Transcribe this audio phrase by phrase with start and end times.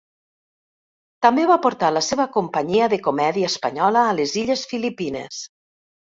[1.25, 5.43] També va portar la seva companyia de comèdia espanyola a les illes Filipines.